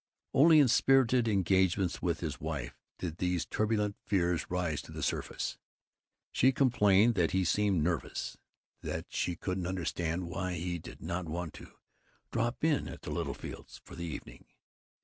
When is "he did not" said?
10.55-11.27